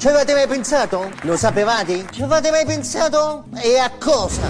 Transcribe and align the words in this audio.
Ci 0.00 0.08
avete 0.08 0.32
mai 0.32 0.46
pensato? 0.46 1.12
Lo 1.24 1.36
sapevate? 1.36 2.06
Ci 2.10 2.22
avete 2.22 2.50
mai 2.50 2.64
pensato? 2.64 3.44
E 3.62 3.76
a 3.76 3.90
cosa? 3.98 4.48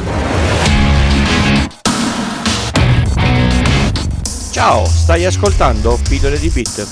Ciao, 4.52 4.84
stai 4.84 5.24
ascoltando 5.24 5.98
Pillole 6.08 6.38
di 6.38 6.50
Bit. 6.50 6.86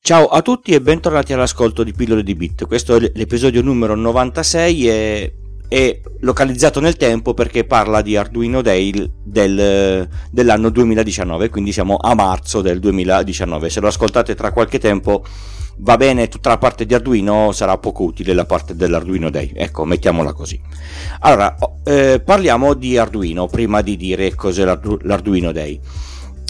Ciao 0.00 0.28
a 0.28 0.40
tutti 0.40 0.72
e 0.72 0.80
bentornati 0.80 1.34
all'ascolto 1.34 1.84
di 1.84 1.92
Pillole 1.92 2.22
di 2.22 2.34
Bit. 2.34 2.66
Questo 2.66 2.96
è 2.96 3.12
l'episodio 3.12 3.60
numero 3.60 3.94
96 3.94 4.88
e 4.88 5.34
è 5.72 5.98
localizzato 6.20 6.80
nel 6.80 6.98
tempo 6.98 7.32
perché 7.32 7.64
parla 7.64 8.02
di 8.02 8.14
Arduino 8.14 8.60
Day 8.60 8.92
del, 9.24 10.06
dell'anno 10.30 10.68
2019, 10.68 11.48
quindi 11.48 11.72
siamo 11.72 11.96
a 11.96 12.14
marzo 12.14 12.60
del 12.60 12.78
2019. 12.78 13.70
Se 13.70 13.80
lo 13.80 13.86
ascoltate 13.86 14.34
tra 14.34 14.52
qualche 14.52 14.78
tempo 14.78 15.24
va 15.78 15.96
bene 15.96 16.28
tutta 16.28 16.50
la 16.50 16.58
parte 16.58 16.84
di 16.84 16.92
Arduino, 16.92 17.52
sarà 17.52 17.78
poco 17.78 18.04
utile 18.04 18.34
la 18.34 18.44
parte 18.44 18.76
dell'Arduino 18.76 19.30
Day. 19.30 19.52
Ecco, 19.54 19.86
mettiamola 19.86 20.34
così. 20.34 20.60
Allora, 21.20 21.56
eh, 21.84 22.20
parliamo 22.22 22.74
di 22.74 22.98
Arduino 22.98 23.46
prima 23.46 23.80
di 23.80 23.96
dire 23.96 24.34
cos'è 24.34 24.64
l'Arduino 24.66 25.52
Day. 25.52 25.80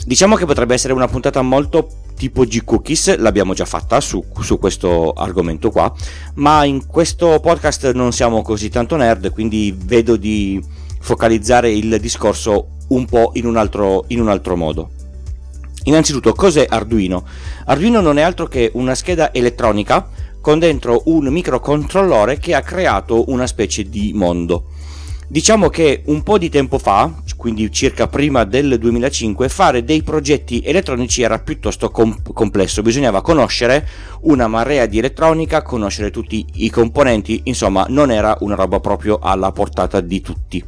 Diciamo 0.05 0.35
che 0.35 0.47
potrebbe 0.47 0.75
essere 0.75 0.95
una 0.95 1.07
puntata 1.07 1.41
molto 1.43 1.89
tipo 2.15 2.45
G-Cookies, 2.45 3.17
l'abbiamo 3.17 3.55
già 3.55 3.65
fatta 3.65 4.01
su, 4.01 4.25
su, 4.41 4.59
questo 4.59 5.13
argomento 5.13 5.71
qua, 5.71 5.93
ma 6.35 6.65
in 6.65 6.87
questo 6.87 7.41
podcast 7.41 7.93
non 7.93 8.13
siamo 8.13 8.43
così 8.43 8.69
tanto 8.69 8.97
nerd, 8.97 9.33
quindi 9.33 9.77
vedo 9.77 10.17
di 10.17 10.63
focalizzare 11.01 11.71
il 11.71 11.99
discorso 12.01 12.77
un 12.89 13.07
po' 13.07 13.33
in 13.35 13.47
un 13.47 13.57
altro, 13.57 14.05
in 14.09 14.21
un 14.21 14.29
altro 14.29 14.57
modo. 14.57 14.91
Innanzitutto, 15.85 16.33
cos'è 16.33 16.67
Arduino? 16.69 17.27
Arduino 17.67 18.01
non 18.01 18.19
è 18.19 18.23
altro 18.23 18.47
che 18.47 18.71
una 18.75 18.95
scheda 18.95 19.33
elettronica 19.33 20.09
con 20.41 20.59
dentro 20.59 21.03
un 21.07 21.27
microcontrollore 21.27 22.39
che 22.39 22.55
ha 22.55 22.63
creato 22.63 23.31
una 23.31 23.47
specie 23.47 23.89
di 23.89 24.13
mondo. 24.15 24.67
Diciamo 25.33 25.71
che 25.71 26.03
un 26.09 26.23
po' 26.23 26.37
di 26.37 26.51
tempo 26.51 26.77
fa, 26.77 27.11
quindi 27.39 27.73
circa 27.73 28.07
prima 28.07 28.45
del 28.45 28.79
2005, 28.79 29.49
fare 29.49 29.83
dei 29.83 30.03
progetti 30.03 30.61
elettronici 30.63 31.23
era 31.23 31.39
piuttosto 31.39 31.91
com- 31.91 32.21
complesso, 32.35 32.83
bisognava 32.83 33.23
conoscere 33.23 33.89
una 34.25 34.47
marea 34.47 34.85
di 34.85 34.99
elettronica, 34.99 35.63
conoscere 35.63 36.11
tutti 36.11 36.45
i 36.57 36.69
componenti, 36.69 37.41
insomma 37.45 37.87
non 37.89 38.11
era 38.11 38.37
una 38.41 38.57
roba 38.57 38.79
proprio 38.81 39.21
alla 39.23 39.53
portata 39.53 40.03
di 40.03 40.21
tutti. 40.21 40.63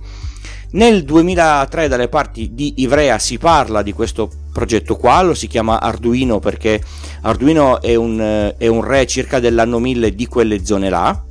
Nel 0.71 1.05
2003 1.05 1.87
dalle 1.87 2.09
parti 2.09 2.55
di 2.55 2.73
Ivrea 2.78 3.19
si 3.19 3.37
parla 3.37 3.83
di 3.83 3.93
questo 3.93 4.31
progetto 4.51 4.97
qua, 4.97 5.21
lo 5.21 5.34
si 5.34 5.47
chiama 5.47 5.78
Arduino 5.78 6.39
perché 6.39 6.83
Arduino 7.21 7.83
è 7.83 7.95
un, 7.97 8.55
è 8.56 8.67
un 8.67 8.83
re 8.83 9.06
circa 9.06 9.41
dell'anno 9.41 9.78
1000 9.78 10.15
di 10.15 10.27
quelle 10.27 10.65
zone 10.65 10.89
là, 10.89 11.23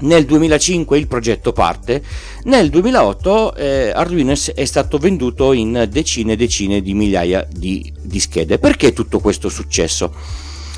nel 0.00 0.24
2005 0.24 0.98
il 0.98 1.06
progetto 1.06 1.52
parte, 1.52 2.02
nel 2.44 2.70
2008 2.70 3.54
eh, 3.54 3.92
Arduino 3.94 4.32
è 4.32 4.64
stato 4.64 4.98
venduto 4.98 5.52
in 5.52 5.88
decine 5.90 6.32
e 6.32 6.36
decine 6.36 6.82
di 6.82 6.94
migliaia 6.94 7.46
di, 7.50 7.92
di 8.00 8.20
schede. 8.20 8.58
Perché 8.58 8.92
tutto 8.92 9.20
questo 9.20 9.48
successo? 9.48 10.12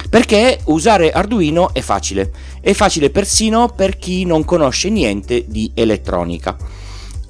Perché 0.08 0.60
usare 0.64 1.10
Arduino 1.10 1.74
è 1.74 1.80
facile, 1.80 2.30
è 2.60 2.72
facile 2.72 3.10
persino 3.10 3.68
per 3.74 3.98
chi 3.98 4.24
non 4.24 4.44
conosce 4.44 4.88
niente 4.88 5.44
di 5.46 5.70
elettronica. 5.74 6.56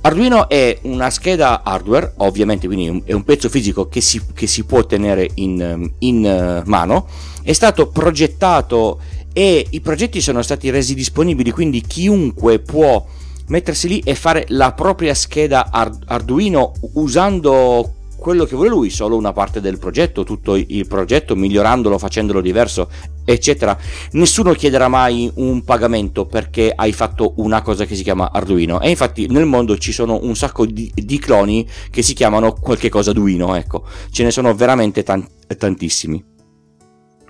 Arduino 0.03 0.48
è 0.48 0.78
una 0.83 1.11
scheda 1.11 1.62
hardware, 1.65 2.12
ovviamente, 2.19 2.67
quindi 2.69 3.03
è 3.06 3.12
un 3.12 3.25
pezzo 3.25 3.48
fisico 3.48 3.89
che 3.89 4.00
si, 4.00 4.23
che 4.34 4.47
si 4.47 4.65
può 4.65 4.87
tenere 4.87 5.28
in, 5.34 5.91
in 5.98 6.25
eh, 6.25 6.62
mano. 6.65 7.09
È 7.43 7.53
stato 7.53 7.89
progettato 7.89 9.00
e 9.39 9.67
i 9.69 9.83
progetti 9.83 10.23
sono 10.23 10.41
stati 10.41 10.70
resi 10.70 10.95
disponibili, 10.95 11.51
quindi 11.51 11.83
chiunque 11.83 12.59
può 12.59 13.05
mettersi 13.49 13.87
lì 13.87 13.99
e 13.99 14.15
fare 14.15 14.47
la 14.49 14.72
propria 14.72 15.12
scheda 15.12 15.69
Arduino 15.71 16.72
usando 16.94 17.97
quello 18.16 18.47
che 18.47 18.55
vuole 18.55 18.71
lui, 18.71 18.88
solo 18.88 19.15
una 19.15 19.34
parte 19.34 19.61
del 19.61 19.78
progetto, 19.78 20.25
tutto 20.25 20.55
il 20.55 20.87
progetto, 20.87 21.37
migliorandolo, 21.37 21.99
facendolo 21.99 22.41
diverso, 22.41 22.88
eccetera. 23.27 23.78
Nessuno 24.12 24.55
chiederà 24.55 24.88
mai 24.88 25.31
un 25.34 25.62
pagamento 25.65 26.25
perché 26.25 26.72
hai 26.75 26.93
fatto 26.94 27.34
una 27.37 27.61
cosa 27.61 27.84
che 27.84 27.94
si 27.94 28.03
chiama 28.03 28.31
Arduino. 28.32 28.81
E 28.81 28.88
infatti 28.88 29.27
nel 29.27 29.44
mondo 29.44 29.77
ci 29.77 29.93
sono 29.93 30.19
un 30.22 30.34
sacco 30.34 30.65
di, 30.65 30.91
di 30.94 31.19
cloni 31.19 31.69
che 31.91 32.00
si 32.00 32.15
chiamano 32.15 32.55
qualche 32.55 32.88
cosa 32.88 33.11
Arduino, 33.11 33.55
ecco. 33.55 33.84
Ce 34.11 34.25
ne 34.25 34.31
sono 34.31 34.55
veramente 34.55 35.03
tan- 35.03 35.28
tantissimi. 35.59 36.36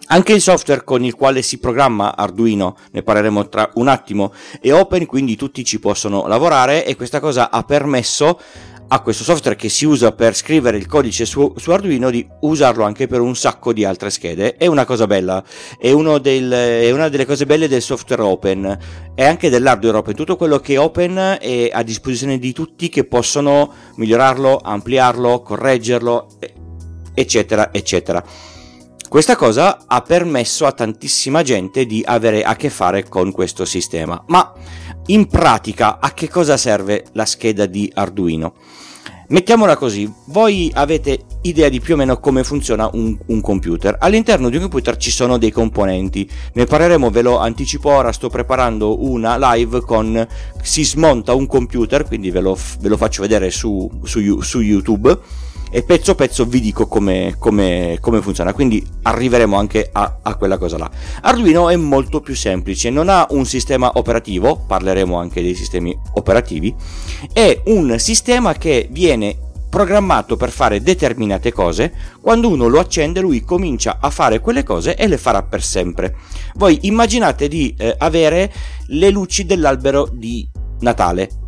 Anche 0.09 0.34
il 0.34 0.41
software 0.41 0.84
con 0.84 1.03
il 1.03 1.17
quale 1.17 1.43
si 1.43 1.59
programma 1.59 2.15
Arduino, 2.15 2.77
ne 2.93 3.03
parleremo 3.03 3.49
tra 3.49 3.71
un 3.75 3.89
attimo, 3.89 4.33
è 4.61 4.72
open, 4.72 5.05
quindi 5.05 5.34
tutti 5.34 5.65
ci 5.65 5.81
possono 5.81 6.28
lavorare 6.28 6.87
e 6.87 6.94
questa 6.94 7.19
cosa 7.19 7.50
ha 7.50 7.65
permesso 7.65 8.39
a 8.89 9.00
questo 9.00 9.25
software 9.25 9.56
che 9.56 9.69
si 9.69 9.84
usa 9.84 10.12
per 10.12 10.37
scrivere 10.37 10.77
il 10.77 10.87
codice 10.87 11.25
su, 11.25 11.53
su, 11.56 11.72
Arduino 11.72 12.09
di 12.11 12.25
usarlo 12.43 12.84
anche 12.84 13.09
per 13.09 13.21
un 13.21 13.34
sacco 13.34 13.72
di 13.72 13.84
altre 13.84 14.11
schede. 14.11 14.56
È 14.56 14.67
una 14.67 14.84
cosa 14.84 15.09
bella, 15.09 15.43
è, 15.77 15.93
del, 16.21 16.53
è, 16.53 16.91
una 16.93 17.09
delle 17.09 17.27
cose 17.27 17.44
belle 17.44 17.67
del 17.67 17.83
software 17.83 18.23
open 18.23 18.78
e 19.12 19.25
anche 19.25 19.50
dell'hardware 19.50 19.97
open. 19.97 20.15
Tutto 20.15 20.37
quello 20.37 20.61
che 20.61 20.75
è 20.75 20.78
open 20.78 21.38
è 21.41 21.69
a 21.73 21.83
disposizione 21.83 22.38
di 22.38 22.53
tutti 22.53 22.88
che 22.88 23.03
possono 23.03 23.73
migliorarlo, 23.97 24.61
ampliarlo, 24.62 25.43
correggerlo, 25.43 26.28
eccetera, 27.12 27.73
eccetera. 27.73 28.55
Questa 29.09 29.37
cosa 29.37 29.84
ha 29.87 30.03
permesso 30.03 30.67
a 30.67 30.72
tantissima 30.72 31.43
gente 31.43 31.87
di 31.87 32.03
avere 32.05 32.43
a 32.43 32.56
che 32.56 32.71
fare 32.71 33.09
con 33.09 33.31
questo 33.31 33.65
sistema. 33.65 34.22
Ma 34.27 34.53
in 35.06 35.28
pratica 35.28 36.00
a 36.00 36.12
che 36.12 36.28
cosa 36.28 36.56
serve 36.56 37.05
la 37.12 37.25
scheda 37.25 37.67
di 37.67 37.91
Arduino? 37.94 38.55
Mettiamola 39.28 39.77
così, 39.77 40.12
voi 40.27 40.71
avete 40.75 41.25
idea 41.43 41.69
di 41.69 41.81
più 41.81 41.94
o 41.94 41.97
meno 41.97 42.19
come 42.19 42.43
funziona 42.44 42.91
un, 42.93 43.17
un, 43.27 43.41
computer. 43.41 43.97
All'interno 43.99 44.49
di 44.49 44.56
un 44.56 44.62
computer 44.62 44.97
ci 44.97 45.11
sono 45.11 45.38
dei 45.38 45.50
componenti, 45.50 46.28
ne 46.55 46.65
parleremo, 46.65 47.11
ve 47.11 47.23
lo 47.23 47.38
anticipo 47.38 47.91
ora, 47.91 48.12
sto 48.12 48.28
preparando 48.28 49.05
una 49.05 49.37
live 49.53 49.81
con 49.81 50.27
si 50.62 50.84
smonta 50.84 51.33
un 51.33 51.47
computer, 51.47 52.05
quindi 52.05 52.31
ve 52.31 52.41
lo, 52.41 52.56
ve 52.81 52.88
lo 52.88 52.97
faccio 52.97 53.23
vedere 53.23 53.50
su, 53.50 53.88
su, 54.05 54.41
su 54.41 54.61
YouTube 54.61 55.19
e 55.71 55.82
pezzo 55.82 56.15
pezzo 56.15 56.44
vi 56.44 56.60
dico 56.60 56.87
come, 56.87 57.37
come, 57.38 57.99
come 58.00 58.22
funziona. 58.22 58.53
Quindi 58.53 58.84
arriveremo 59.03 59.56
anche 59.56 59.88
a, 59.93 60.19
a, 60.22 60.34
quella 60.37 60.59
cosa 60.59 60.78
là. 60.78 60.91
Arduino 61.22 61.69
è 61.69 61.77
molto 61.77 62.21
più 62.21 62.34
semplice. 62.34 62.91
Non 62.91 63.09
ha 63.09 63.27
un 63.31 63.44
sistema 63.44 63.93
operativo 63.94 64.65
parleremo 64.66 65.16
anche 65.16 65.43
dei 65.43 65.55
sistemi 65.55 65.97
operativi 66.15 66.75
è 67.32 67.62
un 67.66 67.99
sistema 67.99 68.55
che 68.55 68.88
viene 68.91 69.37
programmato 69.69 70.37
per 70.37 70.50
fare 70.50 70.81
determinate 70.81 71.53
cose. 71.53 71.93
Quando 72.21 72.49
uno 72.49 72.69
lo 72.69 72.78
accende 72.78 73.21
lui 73.21 73.43
comincia 73.43 73.99
a 74.00 74.10
fare 74.10 74.41
quelle 74.41 74.62
cose 74.62 74.97
e 74.97 75.06
le 75.06 75.19
farà 75.19 75.43
per 75.43 75.62
sempre. 75.62 76.16
Voi 76.55 76.78
immaginate 76.82 77.49
di 77.49 77.75
eh, 77.76 77.94
avere 77.99 78.53
le 78.88 79.10
luci 79.10 79.44
dell'albero 79.44 80.09
di 80.10 80.49
Natale 80.81 81.45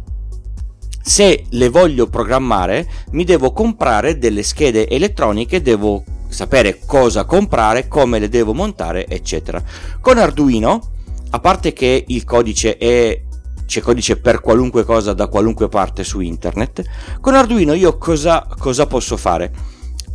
se 1.08 1.46
le 1.48 1.70
voglio 1.70 2.06
programmare 2.06 2.86
mi 3.12 3.24
devo 3.24 3.52
comprare 3.52 4.18
delle 4.18 4.42
schede 4.42 4.86
elettroniche, 4.86 5.62
devo 5.62 6.04
sapere 6.28 6.80
cosa 6.84 7.24
comprare, 7.24 7.88
come 7.88 8.18
le 8.18 8.28
devo 8.28 8.52
montare, 8.52 9.06
eccetera. 9.06 9.62
Con 10.02 10.18
Arduino, 10.18 10.90
a 11.30 11.40
parte 11.40 11.72
che 11.72 12.04
il 12.06 12.24
codice 12.24 12.76
è 12.76 13.22
c'è 13.64 13.80
codice 13.80 14.16
per 14.18 14.40
qualunque 14.40 14.84
cosa 14.84 15.12
da 15.14 15.28
qualunque 15.28 15.68
parte 15.68 16.04
su 16.04 16.20
internet, 16.20 16.84
con 17.20 17.34
Arduino 17.34 17.72
io 17.72 17.96
cosa, 17.96 18.46
cosa 18.58 18.86
posso 18.86 19.16
fare? 19.16 19.50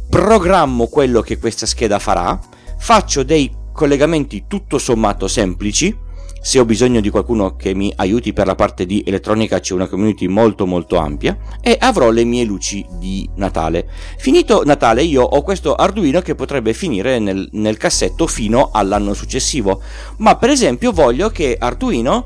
Programmo 0.09 0.87
quello 0.87 1.21
che 1.21 1.39
questa 1.39 1.65
scheda 1.65 1.97
farà, 1.97 2.39
faccio 2.77 3.23
dei 3.23 3.51
collegamenti 3.71 4.45
tutto 4.47 4.77
sommato 4.77 5.27
semplici, 5.27 5.95
se 6.43 6.59
ho 6.59 6.65
bisogno 6.65 6.99
di 6.99 7.09
qualcuno 7.09 7.55
che 7.55 7.73
mi 7.73 7.93
aiuti 7.95 8.33
per 8.33 8.47
la 8.47 8.55
parte 8.55 8.85
di 8.85 9.01
elettronica 9.07 9.61
c'è 9.61 9.73
una 9.73 9.87
community 9.87 10.27
molto 10.27 10.65
molto 10.65 10.97
ampia 10.97 11.37
e 11.61 11.77
avrò 11.79 12.09
le 12.09 12.25
mie 12.25 12.43
luci 12.43 12.85
di 12.99 13.27
Natale. 13.35 13.87
Finito 14.17 14.61
Natale 14.65 15.03
io 15.03 15.23
ho 15.23 15.41
questo 15.41 15.73
Arduino 15.73 16.19
che 16.19 16.35
potrebbe 16.35 16.73
finire 16.73 17.17
nel, 17.17 17.47
nel 17.53 17.77
cassetto 17.77 18.27
fino 18.27 18.71
all'anno 18.73 19.13
successivo, 19.13 19.81
ma 20.17 20.35
per 20.35 20.49
esempio 20.49 20.91
voglio 20.91 21.29
che 21.29 21.55
Arduino 21.57 22.25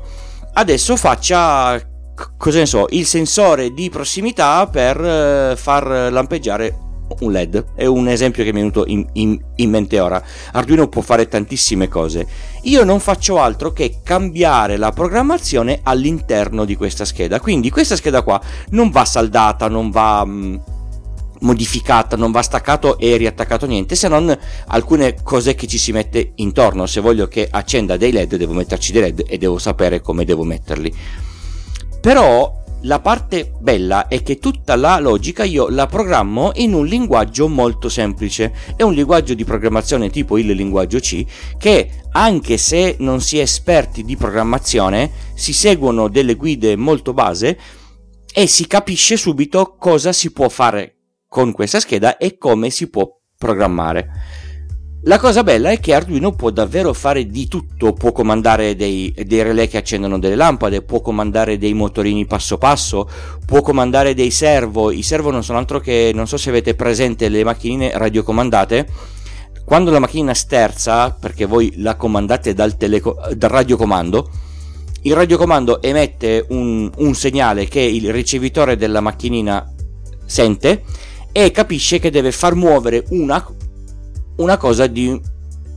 adesso 0.54 0.96
faccia 0.96 1.80
cosa 2.36 2.58
ne 2.58 2.66
so, 2.66 2.86
il 2.90 3.06
sensore 3.06 3.72
di 3.72 3.88
prossimità 3.88 4.66
per 4.66 5.00
eh, 5.00 5.54
far 5.56 6.10
lampeggiare 6.10 6.86
un 7.20 7.32
LED. 7.32 7.74
È 7.74 7.86
un 7.86 8.08
esempio 8.08 8.44
che 8.44 8.52
mi 8.52 8.58
è 8.58 8.60
venuto 8.62 8.84
in, 8.86 9.06
in, 9.14 9.38
in, 9.56 9.70
mente 9.70 9.98
ora. 10.00 10.22
Arduino 10.52 10.88
può 10.88 11.02
fare 11.02 11.28
tantissime 11.28 11.88
cose. 11.88 12.26
Io 12.62 12.84
non 12.84 13.00
faccio 13.00 13.38
altro 13.38 13.72
che 13.72 13.98
cambiare 14.02 14.76
la 14.76 14.92
programmazione 14.92 15.80
all'interno 15.82 16.64
di 16.64 16.76
questa 16.76 17.04
scheda. 17.04 17.40
Quindi 17.40 17.70
questa 17.70 17.96
scheda 17.96 18.22
qua 18.22 18.40
non 18.70 18.90
va 18.90 19.04
saldata, 19.04 19.68
non 19.68 19.90
va... 19.90 20.24
Mm, 20.24 20.56
modificata, 21.40 22.16
non 22.16 22.30
va 22.30 22.42
staccato 22.42 22.98
e 22.98 23.16
riattaccato 23.16 23.66
niente, 23.66 23.94
se 23.94 24.08
non 24.08 24.36
alcune 24.66 25.22
cose 25.22 25.54
che 25.54 25.66
ci 25.66 25.78
si 25.78 25.92
mette 25.92 26.32
intorno. 26.36 26.86
Se 26.86 27.00
voglio 27.00 27.28
che 27.28 27.46
accenda 27.50 27.96
dei 27.96 28.12
LED, 28.12 28.36
devo 28.36 28.54
metterci 28.54 28.92
dei 28.92 29.02
LED 29.02 29.24
e 29.28 29.38
devo 29.38 29.58
sapere 29.58 30.00
come 30.00 30.24
devo 30.24 30.44
metterli. 30.44 30.92
Però 32.00 32.64
la 32.82 33.00
parte 33.00 33.52
bella 33.58 34.06
è 34.06 34.22
che 34.22 34.38
tutta 34.38 34.76
la 34.76 35.00
logica 35.00 35.42
io 35.42 35.68
la 35.68 35.86
programmo 35.86 36.52
in 36.54 36.74
un 36.74 36.86
linguaggio 36.86 37.48
molto 37.48 37.88
semplice. 37.88 38.52
È 38.76 38.82
un 38.82 38.94
linguaggio 38.94 39.34
di 39.34 39.44
programmazione 39.44 40.10
tipo 40.10 40.38
il 40.38 40.46
linguaggio 40.46 41.00
C 41.00 41.24
che 41.58 41.90
anche 42.12 42.56
se 42.56 42.96
non 43.00 43.20
si 43.20 43.38
è 43.38 43.42
esperti 43.42 44.04
di 44.04 44.16
programmazione 44.16 45.10
si 45.34 45.52
seguono 45.52 46.08
delle 46.08 46.34
guide 46.34 46.76
molto 46.76 47.12
base 47.12 47.58
e 48.32 48.46
si 48.46 48.66
capisce 48.66 49.16
subito 49.16 49.76
cosa 49.76 50.12
si 50.12 50.30
può 50.30 50.48
fare 50.48 50.94
con 51.26 51.52
questa 51.52 51.80
scheda 51.80 52.16
e 52.16 52.38
come 52.38 52.70
si 52.70 52.88
può 52.88 53.08
programmare. 53.36 54.08
La 55.02 55.20
cosa 55.20 55.44
bella 55.44 55.70
è 55.70 55.78
che 55.78 55.94
Arduino 55.94 56.32
può 56.32 56.50
davvero 56.50 56.92
fare 56.92 57.26
di 57.28 57.46
tutto, 57.46 57.92
può 57.92 58.10
comandare 58.10 58.74
dei, 58.74 59.14
dei, 59.26 59.42
relè 59.42 59.68
che 59.68 59.76
accendono 59.76 60.18
delle 60.18 60.34
lampade, 60.34 60.82
può 60.82 61.00
comandare 61.00 61.56
dei 61.56 61.72
motorini 61.72 62.26
passo 62.26 62.58
passo, 62.58 63.08
può 63.46 63.60
comandare 63.60 64.12
dei 64.12 64.32
servo, 64.32 64.90
i 64.90 65.02
servo 65.02 65.30
non 65.30 65.44
sono 65.44 65.58
altro 65.58 65.78
che, 65.78 66.10
non 66.12 66.26
so 66.26 66.36
se 66.36 66.50
avete 66.50 66.74
presente 66.74 67.28
le 67.28 67.44
macchinine 67.44 67.92
radiocomandate, 67.94 68.88
quando 69.64 69.92
la 69.92 70.00
macchina 70.00 70.34
sterza, 70.34 71.12
perché 71.12 71.46
voi 71.46 71.74
la 71.76 71.94
comandate 71.94 72.52
dal, 72.52 72.76
teleco- 72.76 73.18
dal 73.36 73.50
radiocomando, 73.50 74.30
il 75.02 75.14
radiocomando 75.14 75.80
emette 75.80 76.44
un, 76.48 76.90
un 76.96 77.14
segnale 77.14 77.68
che 77.68 77.80
il 77.80 78.12
ricevitore 78.12 78.76
della 78.76 79.00
macchinina 79.00 79.72
sente 80.26 80.82
e 81.30 81.52
capisce 81.52 82.00
che 82.00 82.10
deve 82.10 82.32
far 82.32 82.56
muovere 82.56 83.04
una, 83.10 83.46
una 84.38 84.56
cosa 84.56 84.86
di 84.86 85.20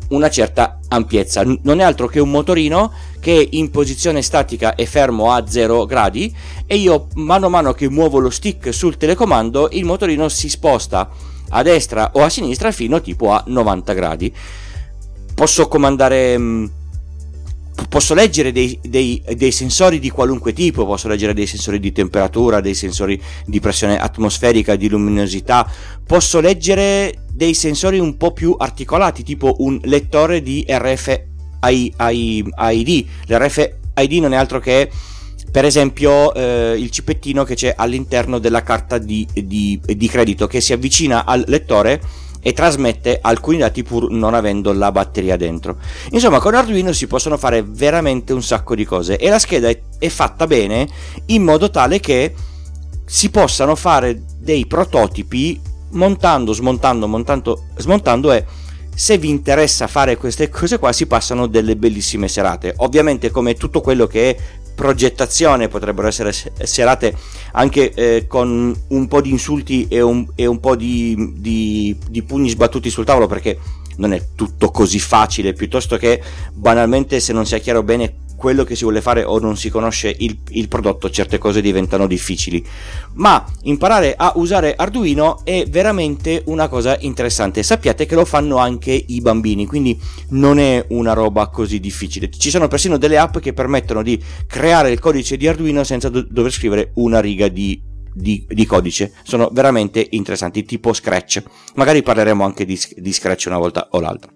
una 0.09 0.29
certa 0.29 0.79
ampiezza. 0.87 1.43
Non 1.61 1.79
è 1.79 1.83
altro 1.83 2.07
che 2.07 2.19
un 2.19 2.29
motorino 2.29 2.91
che 3.19 3.47
in 3.51 3.69
posizione 3.69 4.21
statica 4.21 4.75
è 4.75 4.85
fermo 4.85 5.31
a 5.31 5.45
0 5.47 5.85
gradi 5.85 6.35
e 6.65 6.77
io 6.77 7.07
mano 7.15 7.45
a 7.45 7.49
mano 7.49 7.73
che 7.73 7.89
muovo 7.89 8.19
lo 8.19 8.29
stick 8.29 8.73
sul 8.73 8.97
telecomando 8.97 9.69
il 9.71 9.85
motorino 9.85 10.27
si 10.27 10.49
sposta 10.49 11.09
a 11.49 11.61
destra 11.63 12.11
o 12.13 12.23
a 12.23 12.29
sinistra 12.29 12.71
fino 12.71 13.01
tipo 13.01 13.31
a 13.31 13.43
90 13.45 13.93
gradi. 13.93 14.33
Posso 15.33 15.67
comandare 15.67 16.37
mm, 16.37 16.65
posso 17.91 18.13
leggere 18.13 18.53
dei, 18.53 18.79
dei, 18.81 19.21
dei, 19.35 19.51
sensori 19.51 19.99
di 19.99 20.09
qualunque 20.09 20.53
tipo, 20.53 20.85
posso 20.85 21.09
leggere 21.09 21.33
dei 21.33 21.45
sensori 21.45 21.77
di 21.77 21.91
temperatura, 21.91 22.61
dei 22.61 22.73
sensori 22.73 23.21
di 23.45 23.59
pressione 23.59 23.99
atmosferica, 23.99 24.77
di 24.77 24.87
luminosità, 24.87 25.69
posso 26.07 26.39
leggere 26.39 27.25
dei 27.33 27.53
sensori 27.53 27.99
un 27.99 28.15
po' 28.15 28.31
più 28.31 28.55
articolati, 28.57 29.23
tipo 29.23 29.57
un 29.57 29.77
lettore 29.83 30.41
di 30.41 30.65
RFID. 30.65 31.25
L'RFID 33.27 34.13
non 34.21 34.31
è 34.31 34.37
altro 34.37 34.61
che 34.61 34.89
per 35.51 35.65
esempio 35.65 36.33
eh, 36.33 36.75
il 36.77 36.91
cipettino 36.91 37.43
che 37.43 37.55
c'è 37.55 37.73
all'interno 37.75 38.39
della 38.39 38.63
carta 38.63 38.99
di, 38.99 39.27
di, 39.33 39.77
di 39.83 40.07
credito 40.07 40.47
che 40.47 40.61
si 40.61 40.71
avvicina 40.71 41.25
al 41.25 41.43
lettore 41.45 42.01
e 42.41 42.53
trasmette 42.53 43.19
alcuni 43.21 43.57
dati 43.57 43.83
pur 43.83 44.09
non 44.11 44.33
avendo 44.33 44.73
la 44.73 44.91
batteria 44.91 45.37
dentro. 45.37 45.77
Insomma, 46.11 46.39
con 46.39 46.55
Arduino 46.55 46.91
si 46.91 47.07
possono 47.07 47.37
fare 47.37 47.63
veramente 47.63 48.33
un 48.33 48.43
sacco 48.43 48.75
di 48.75 48.83
cose 48.85 49.17
e 49.17 49.29
la 49.29 49.39
scheda 49.39 49.69
è, 49.69 49.79
è 49.99 50.09
fatta 50.09 50.47
bene 50.47 50.87
in 51.27 51.43
modo 51.43 51.69
tale 51.69 51.99
che 51.99 52.33
si 53.05 53.29
possano 53.29 53.75
fare 53.75 54.23
dei 54.39 54.65
prototipi 54.65 55.59
montando, 55.91 56.53
smontando, 56.53 57.07
montando, 57.07 57.65
smontando 57.75 58.31
e 58.31 58.45
se 58.93 59.17
vi 59.17 59.29
interessa 59.29 59.87
fare 59.87 60.17
queste 60.17 60.49
cose 60.49 60.77
qua 60.77 60.91
si 60.91 61.05
passano 61.07 61.47
delle 61.47 61.75
bellissime 61.75 62.27
serate. 62.27 62.73
Ovviamente 62.77 63.31
come 63.31 63.55
tutto 63.55 63.81
quello 63.81 64.07
che 64.07 64.29
è 64.29 64.37
progettazione 64.81 65.67
potrebbero 65.67 66.07
essere 66.07 66.33
serate 66.33 67.15
anche 67.51 67.93
eh, 67.93 68.25
con 68.25 68.75
un 68.87 69.07
po' 69.07 69.21
di 69.21 69.29
insulti 69.29 69.85
e 69.87 70.01
un, 70.01 70.25
e 70.33 70.47
un 70.47 70.59
po' 70.59 70.75
di, 70.75 71.33
di, 71.35 71.95
di 72.09 72.23
pugni 72.23 72.49
sbattuti 72.49 72.89
sul 72.89 73.05
tavolo 73.05 73.27
perché 73.27 73.59
non 73.97 74.11
è 74.11 74.29
tutto 74.35 74.71
così 74.71 74.97
facile 74.97 75.53
piuttosto 75.53 75.97
che 75.97 76.19
banalmente 76.51 77.19
se 77.19 77.31
non 77.31 77.45
si 77.45 77.53
è 77.53 77.61
chiaro 77.61 77.83
bene 77.83 78.21
quello 78.41 78.63
che 78.63 78.75
si 78.75 78.81
vuole 78.81 79.01
fare 79.01 79.23
o 79.23 79.37
non 79.37 79.55
si 79.55 79.69
conosce 79.69 80.15
il, 80.17 80.35
il, 80.49 80.67
prodotto, 80.67 81.11
certe 81.11 81.37
cose 81.37 81.61
diventano 81.61 82.07
difficili. 82.07 82.65
Ma 83.13 83.45
imparare 83.63 84.15
a 84.17 84.33
usare 84.37 84.73
Arduino 84.75 85.41
è 85.43 85.65
veramente 85.69 86.41
una 86.47 86.67
cosa 86.67 86.97
interessante. 87.01 87.61
Sappiate 87.61 88.07
che 88.07 88.15
lo 88.15 88.25
fanno 88.25 88.57
anche 88.57 88.91
i 88.91 89.21
bambini, 89.21 89.67
quindi 89.67 89.95
non 90.29 90.57
è 90.57 90.83
una 90.89 91.13
roba 91.13 91.49
così 91.49 91.79
difficile. 91.79 92.31
Ci 92.31 92.49
sono 92.49 92.67
persino 92.67 92.97
delle 92.97 93.19
app 93.19 93.37
che 93.37 93.53
permettono 93.53 94.01
di 94.01 94.19
creare 94.47 94.89
il 94.89 94.99
codice 94.99 95.37
di 95.37 95.47
Arduino 95.47 95.83
senza 95.83 96.09
do- 96.09 96.25
dover 96.27 96.51
scrivere 96.51 96.93
una 96.95 97.19
riga 97.19 97.47
di 97.47 97.89
di, 98.13 98.45
di, 98.45 98.65
codice 98.65 99.13
sono 99.23 99.49
veramente 99.53 100.05
interessanti 100.09 100.65
tipo 100.65 100.91
Scratch 100.91 101.41
magari 101.75 102.03
parleremo 102.03 102.43
anche 102.43 102.65
di, 102.65 102.77
di 102.97 103.13
Scratch 103.13 103.45
una 103.47 103.57
volta 103.57 103.87
o 103.91 104.01
l'altra 104.01 104.33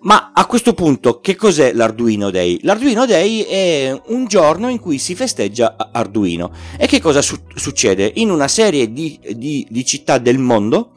ma 0.00 0.30
a 0.32 0.46
questo 0.46 0.74
punto, 0.74 1.20
che 1.20 1.34
cos'è 1.34 1.72
l'Arduino 1.72 2.30
Day? 2.30 2.60
L'Arduino 2.62 3.04
Day 3.04 3.40
è 3.40 4.00
un 4.06 4.26
giorno 4.26 4.68
in 4.68 4.78
cui 4.78 4.98
si 4.98 5.16
festeggia 5.16 5.76
Arduino. 5.92 6.52
E 6.76 6.86
che 6.86 7.00
cosa 7.00 7.20
su- 7.20 7.40
succede? 7.54 8.12
In 8.16 8.30
una 8.30 8.46
serie 8.46 8.92
di, 8.92 9.18
di, 9.34 9.66
di 9.68 9.84
città 9.84 10.18
del 10.18 10.38
mondo 10.38 10.92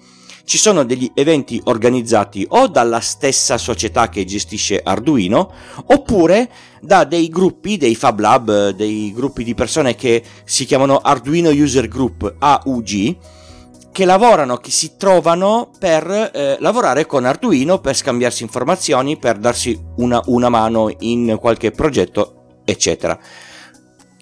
ci 0.45 0.57
sono 0.57 0.83
degli 0.83 1.09
eventi 1.15 1.59
organizzati 1.65 2.45
o 2.49 2.67
dalla 2.67 2.99
stessa 2.99 3.57
società 3.57 4.09
che 4.09 4.25
gestisce 4.25 4.81
Arduino 4.83 5.51
oppure 5.85 6.49
da 6.81 7.03
dei 7.03 7.29
gruppi, 7.29 7.77
dei 7.77 7.95
Fab 7.95 8.19
Lab, 8.19 8.69
dei 8.69 9.13
gruppi 9.13 9.43
di 9.43 9.55
persone 9.55 9.95
che 9.95 10.23
si 10.43 10.65
chiamano 10.65 10.97
Arduino 10.97 11.49
User 11.49 11.87
Group 11.87 12.35
AUG 12.37 13.15
che 13.91 14.05
lavorano, 14.05 14.57
che 14.57 14.71
si 14.71 14.95
trovano 14.97 15.69
per 15.77 16.31
eh, 16.33 16.57
lavorare 16.59 17.05
con 17.05 17.25
Arduino, 17.25 17.79
per 17.79 17.95
scambiarsi 17.95 18.43
informazioni, 18.43 19.17
per 19.17 19.37
darsi 19.37 19.79
una, 19.97 20.21
una 20.25 20.49
mano 20.49 20.93
in 20.99 21.37
qualche 21.39 21.71
progetto, 21.71 22.61
eccetera. 22.63 23.17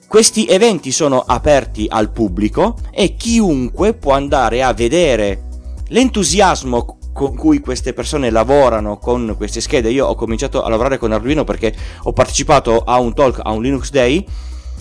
Questi 0.08 0.48
eventi 0.48 0.92
sono 0.92 1.20
aperti 1.20 1.86
al 1.88 2.12
pubblico 2.12 2.78
e 2.92 3.16
chiunque 3.16 3.94
può 3.94 4.14
andare 4.14 4.64
a 4.64 4.74
vedere 4.74 5.48
l'entusiasmo 5.90 6.98
con 7.14 7.36
cui 7.36 7.60
queste 7.60 7.94
persone 7.94 8.32
lavorano 8.32 8.98
con 8.98 9.36
queste 9.38 9.62
schede. 9.62 9.92
Io 9.92 10.08
ho 10.08 10.16
cominciato 10.16 10.64
a 10.64 10.70
lavorare 10.70 10.98
con 10.98 11.12
Arduino 11.12 11.44
perché 11.44 11.76
ho 12.04 12.14
partecipato 12.14 12.80
a 12.80 12.98
un 12.98 13.14
talk 13.14 13.40
a 13.44 13.52
un 13.52 13.62
Linux 13.62 13.92
Day 13.92 14.26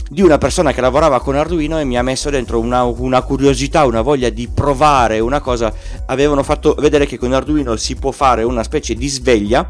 di 0.08 0.22
una 0.22 0.38
persona 0.38 0.72
che 0.72 0.80
lavorava 0.80 1.20
con 1.20 1.36
Arduino 1.36 1.78
e 1.78 1.84
mi 1.84 1.98
ha 1.98 2.02
messo 2.02 2.30
dentro 2.30 2.58
una, 2.58 2.84
una, 2.84 3.22
curiosità, 3.22 3.84
una 3.84 4.00
voglia 4.00 4.30
di 4.30 4.48
provare 4.48 5.20
una 5.20 5.40
cosa. 5.40 5.72
Avevano 6.06 6.42
fatto 6.42 6.74
vedere 6.78 7.06
che 7.06 7.18
con 7.18 7.32
Arduino 7.32 7.76
si 7.76 7.94
può 7.96 8.10
fare 8.10 8.42
una 8.42 8.62
specie 8.62 8.94
di 8.94 9.08
sveglia 9.08 9.68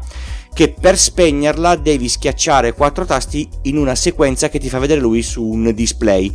che 0.53 0.73
per 0.79 0.97
spegnerla 0.97 1.75
devi 1.75 2.09
schiacciare 2.09 2.73
quattro 2.73 3.05
tasti 3.05 3.47
in 3.63 3.77
una 3.77 3.95
sequenza 3.95 4.49
che 4.49 4.59
ti 4.59 4.69
fa 4.69 4.79
vedere 4.79 4.99
lui 4.99 5.21
su 5.21 5.43
un 5.43 5.71
display. 5.73 6.33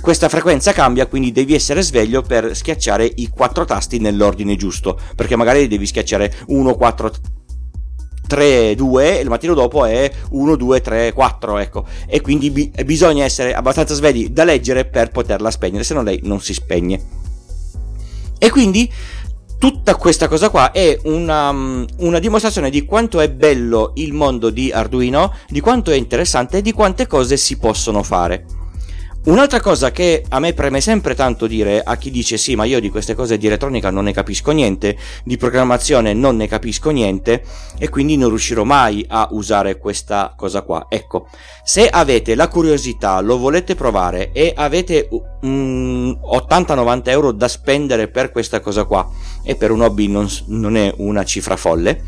Questa 0.00 0.28
frequenza 0.28 0.72
cambia, 0.72 1.06
quindi 1.06 1.32
devi 1.32 1.54
essere 1.54 1.82
sveglio 1.82 2.22
per 2.22 2.54
schiacciare 2.54 3.10
i 3.16 3.28
quattro 3.28 3.64
tasti 3.64 3.98
nell'ordine 3.98 4.56
giusto, 4.56 4.98
perché 5.14 5.36
magari 5.36 5.66
devi 5.68 5.86
schiacciare 5.86 6.32
1, 6.48 6.74
4, 6.74 7.12
3, 8.26 8.74
2 8.74 9.18
e 9.18 9.22
il 9.22 9.28
mattino 9.28 9.54
dopo 9.54 9.84
è 9.84 10.10
1, 10.30 10.56
2, 10.56 10.80
3, 10.80 11.12
4, 11.12 11.58
ecco. 11.58 11.84
E 12.06 12.20
quindi 12.20 12.50
bi- 12.50 12.72
bisogna 12.84 13.24
essere 13.24 13.54
abbastanza 13.54 13.94
svegli 13.94 14.28
da 14.28 14.44
leggere 14.44 14.84
per 14.84 15.10
poterla 15.10 15.50
spegnere, 15.50 15.84
se 15.84 15.94
no 15.94 16.02
lei 16.02 16.20
non 16.22 16.40
si 16.40 16.52
spegne. 16.54 17.24
E 18.38 18.50
quindi 18.50 18.90
tutta 19.58 19.94
questa 19.94 20.28
cosa 20.28 20.50
qua 20.50 20.70
è 20.70 20.98
una, 21.04 21.50
una, 21.50 22.18
dimostrazione 22.18 22.70
di 22.70 22.84
quanto 22.84 23.20
è 23.20 23.30
bello 23.30 23.92
il 23.94 24.12
mondo 24.12 24.50
di 24.50 24.70
Arduino, 24.70 25.32
di 25.48 25.60
quanto 25.60 25.90
è 25.90 25.94
interessante 25.94 26.58
e 26.58 26.62
di 26.62 26.72
quante 26.72 27.06
cose 27.06 27.36
si 27.36 27.56
possono 27.56 28.02
fare. 28.02 28.44
Un'altra 29.26 29.60
cosa 29.60 29.90
che 29.90 30.24
a 30.28 30.38
me 30.38 30.52
preme 30.52 30.80
sempre 30.80 31.16
tanto 31.16 31.48
dire 31.48 31.82
a 31.82 31.96
chi 31.96 32.12
dice 32.12 32.36
sì, 32.36 32.54
ma 32.54 32.62
io 32.64 32.78
di 32.78 32.90
queste 32.90 33.16
cose 33.16 33.38
di 33.38 33.48
elettronica 33.48 33.90
non 33.90 34.04
ne 34.04 34.12
capisco 34.12 34.52
niente, 34.52 34.96
di 35.24 35.36
programmazione 35.36 36.12
non 36.12 36.36
ne 36.36 36.46
capisco 36.46 36.90
niente 36.90 37.42
e 37.76 37.88
quindi 37.88 38.16
non 38.16 38.28
riuscirò 38.28 38.62
mai 38.62 39.04
a 39.08 39.26
usare 39.32 39.78
questa 39.78 40.32
cosa 40.36 40.62
qua. 40.62 40.86
Ecco, 40.88 41.26
se 41.64 41.88
avete 41.88 42.36
la 42.36 42.46
curiosità, 42.46 43.18
lo 43.18 43.36
volete 43.36 43.74
provare 43.74 44.30
e 44.30 44.52
avete 44.54 45.08
um, 45.40 46.16
80-90 46.22 47.02
euro 47.06 47.32
da 47.32 47.48
spendere 47.48 48.06
per 48.06 48.30
questa 48.30 48.60
cosa 48.60 48.84
qua 48.84 49.10
e 49.42 49.56
per 49.56 49.72
un 49.72 49.80
hobby 49.80 50.06
non, 50.06 50.28
non 50.46 50.76
è 50.76 50.94
una 50.98 51.24
cifra 51.24 51.56
folle, 51.56 52.00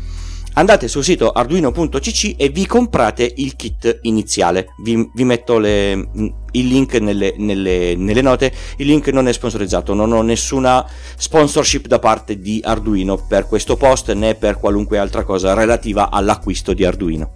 andate 0.53 0.87
sul 0.87 1.03
sito 1.03 1.29
arduino.cc 1.31 2.35
e 2.37 2.49
vi 2.49 2.65
comprate 2.65 3.33
il 3.37 3.55
kit 3.55 3.99
iniziale. 4.03 4.69
Vi, 4.83 5.09
vi 5.13 5.23
metto 5.23 5.57
le, 5.57 6.09
il 6.51 6.67
link 6.67 6.95
nelle, 6.95 7.33
nelle, 7.37 7.95
nelle, 7.95 8.21
note. 8.21 8.51
Il 8.77 8.87
link 8.87 9.07
non 9.09 9.27
è 9.27 9.33
sponsorizzato, 9.33 9.93
non 9.93 10.11
ho 10.11 10.21
nessuna 10.21 10.85
sponsorship 11.15 11.87
da 11.87 11.99
parte 11.99 12.39
di 12.39 12.61
Arduino 12.63 13.17
per 13.17 13.47
questo 13.47 13.75
post 13.75 14.11
né 14.13 14.35
per 14.35 14.59
qualunque 14.59 14.97
altra 14.97 15.23
cosa 15.23 15.53
relativa 15.53 16.09
all'acquisto 16.09 16.73
di 16.73 16.85
Arduino. 16.85 17.31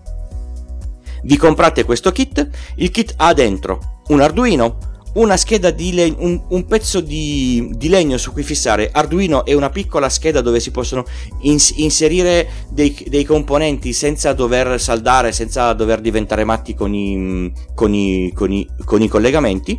Vi 1.23 1.37
comprate 1.37 1.85
questo 1.85 2.11
kit, 2.11 2.49
il 2.75 2.91
kit 2.91 3.13
ha 3.17 3.33
dentro 3.33 4.01
un 4.07 4.19
Arduino, 4.19 4.77
una 5.13 5.37
scheda 5.37 5.71
di 5.71 5.93
legno, 5.93 6.15
un, 6.19 6.41
un 6.49 6.65
pezzo 6.65 6.99
di, 6.99 7.71
di, 7.75 7.89
legno 7.89 8.17
su 8.17 8.31
cui 8.31 8.43
fissare. 8.43 8.89
Arduino 8.91 9.45
e 9.45 9.53
una 9.53 9.69
piccola 9.69 10.09
scheda 10.09 10.41
dove 10.41 10.59
si 10.59 10.71
possono 10.71 11.05
ins- 11.41 11.73
inserire 11.77 12.47
dei, 12.69 12.95
dei, 13.07 13.23
componenti 13.23 13.93
senza 13.93 14.33
dover 14.33 14.79
saldare, 14.79 15.31
senza 15.31 15.73
dover 15.73 16.01
diventare 16.01 16.43
matti 16.43 16.73
con 16.73 16.93
i, 16.93 17.51
con 17.73 17.93
i, 17.93 18.31
con 18.33 18.51
i, 18.51 18.67
con 18.85 19.01
i 19.01 19.07
collegamenti. 19.07 19.77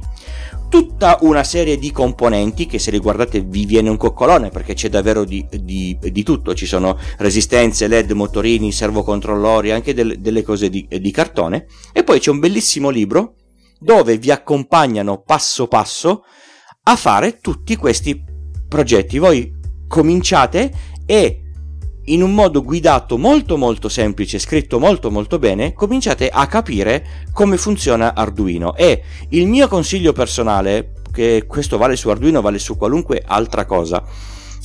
Tutta 0.69 1.19
una 1.21 1.45
serie 1.45 1.79
di 1.79 1.93
componenti 1.93 2.67
che 2.67 2.81
se 2.81 2.91
li 2.91 2.99
guardate 2.99 3.43
vi 3.43 3.65
viene 3.65 3.91
un 3.91 3.97
coccolone 3.97 4.49
perché 4.49 4.75
c'è 4.75 4.89
davvero 4.89 5.25
di, 5.25 5.47
di, 5.61 5.97
di 6.01 6.23
tutto, 6.25 6.53
ci 6.53 6.67
sono 6.67 6.99
resistenze, 7.19 7.87
led, 7.87 8.11
motorini, 8.11 8.73
servocontrollori, 8.73 9.71
anche 9.71 9.95
del, 9.95 10.19
delle 10.19 10.43
cose 10.43 10.71
di, 10.71 10.87
di 10.89 11.11
cartone. 11.13 11.67
E 11.93 12.03
poi 12.03 12.19
c'è 12.19 12.31
un 12.31 12.41
bellissimo 12.41 12.89
libro 12.89 13.35
dove 13.85 14.17
vi 14.17 14.31
accompagnano 14.31 15.21
passo 15.21 15.69
passo 15.69 16.25
a 16.85 16.97
fare 16.97 17.39
tutti 17.39 17.77
questi 17.77 18.25
progetti. 18.67 19.19
Voi 19.19 19.53
cominciate 19.87 20.73
e 21.05 21.41
in 22.07 22.23
un 22.23 22.33
modo 22.33 22.63
guidato 22.63 23.19
molto 23.19 23.59
molto 23.59 23.91
semplice, 23.91 24.39
scritto 24.39 24.79
molto 24.79 25.11
molto 25.11 25.39
bene, 25.39 25.75
cominciate 25.75 26.31
a 26.31 26.47
capire 26.47 27.27
come 27.33 27.59
funziona 27.59 28.15
Arduino. 28.15 28.75
E 28.75 29.03
il 29.31 29.47
mio 29.47 29.69
consiglio 29.69 30.15
personale, 30.15 30.93
che 31.13 31.45
questo 31.47 31.77
vale 31.77 31.97
su 31.97 32.09
Arduino, 32.09 32.41
vale 32.41 32.59
su 32.59 32.79
qualunque 32.79 33.23
altra 33.25 33.67
cosa, 33.67 34.03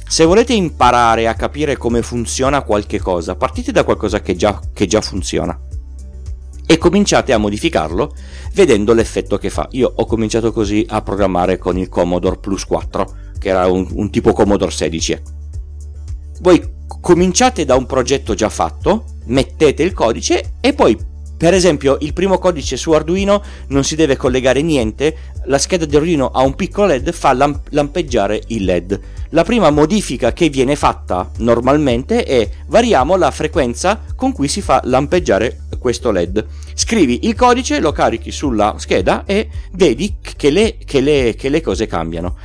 se 0.08 0.24
volete 0.24 0.54
imparare 0.54 1.28
a 1.28 1.36
capire 1.36 1.76
come 1.76 2.02
funziona 2.02 2.64
qualche 2.64 3.00
cosa, 3.00 3.36
partite 3.36 3.74
da 3.74 3.84
qualcosa 3.84 4.22
che 4.22 4.36
già, 4.36 4.60
che 4.74 4.88
già 4.88 5.02
funziona 5.02 5.68
e 6.72 6.78
cominciate 6.78 7.34
a 7.34 7.40
modificarlo 7.40 8.14
vedendo 8.54 8.94
l'effetto 8.94 9.40
che 9.40 9.50
fa. 9.50 9.68
Io 9.72 9.92
ho 9.96 10.06
cominciato 10.06 10.52
così 10.52 10.86
a 10.88 11.02
programmare 11.02 11.58
con 11.58 11.80
il 11.80 11.90
Commodore 11.90 12.38
Plus 12.38 12.64
4, 12.64 13.16
che 13.40 13.50
era 13.50 13.66
un, 13.66 13.88
un 13.94 14.12
tipo 14.12 14.34
Commodore 14.34 14.70
16. 14.70 15.20
Voi 16.42 16.64
cominciate 17.02 17.66
da 17.66 17.74
un 17.74 17.88
progetto 17.88 18.36
già 18.36 18.50
fatto, 18.50 19.06
mettete 19.26 19.82
il 19.82 19.94
codice 19.94 20.58
e 20.62 20.74
poi 20.74 20.96
per 21.40 21.54
esempio, 21.54 21.98
il 22.02 22.12
primo 22.12 22.38
codice 22.38 22.76
su 22.76 22.92
Arduino 22.92 23.42
non 23.68 23.86
si 23.86 23.96
deve 23.96 24.18
collegare 24.18 24.62
niente, 24.62 25.16
la 25.46 25.58
scheda 25.58 25.86
di 25.86 25.96
Arduino 25.96 26.32
ha 26.32 26.42
un 26.42 26.54
piccolo 26.54 26.88
LED, 26.88 27.14
fa 27.14 27.32
lamp- 27.32 27.70
lampeggiare 27.70 28.44
il 28.48 28.66
LED. 28.66 29.00
La 29.30 29.46
prima 29.46 29.70
modifica 29.70 30.34
che 30.34 30.50
viene 30.50 30.76
fatta 30.76 31.32
normalmente 31.38 32.26
è 32.26 32.50
variamo 32.68 33.16
la 33.16 33.32
frequenza 33.32 34.02
con 34.18 34.34
cui 34.34 34.50
si 34.50 34.60
fa 34.60 34.82
lampeggiare 34.84 35.62
questo 35.80 36.12
LED. 36.12 36.46
Scrivi 36.74 37.28
il 37.28 37.36
codice, 37.36 37.80
lo 37.80 37.92
carichi 37.92 38.32
sulla 38.32 38.76
scheda 38.78 39.24
e 39.26 39.50
vedi 39.72 40.18
che 40.22 40.50
le, 40.52 40.78
che 40.86 41.02
le, 41.02 41.34
che 41.36 41.50
le 41.50 41.62
cose 41.62 41.88
cambiano. 41.88 42.38